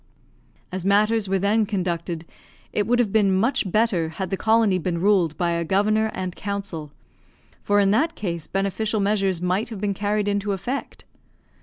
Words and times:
As 0.71 0.83
matters 0.83 1.29
were 1.29 1.37
then 1.37 1.63
conducted, 1.67 2.25
it 2.73 2.87
would 2.87 2.97
have 2.97 3.11
been 3.11 3.31
much 3.31 3.71
better 3.71 4.09
had 4.09 4.31
the 4.31 4.35
colony 4.35 4.79
been 4.79 4.99
ruled 4.99 5.37
by 5.37 5.51
a 5.51 5.63
governor 5.63 6.09
and 6.15 6.35
council; 6.35 6.91
for, 7.61 7.79
in 7.79 7.91
that 7.91 8.15
case, 8.15 8.47
beneficial 8.47 8.99
measures 8.99 9.43
might 9.43 9.69
have 9.69 9.79
been 9.79 9.93
carried 9.93 10.27
into 10.27 10.53
effect. 10.53 11.05